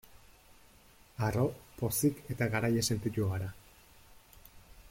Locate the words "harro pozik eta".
1.27-2.49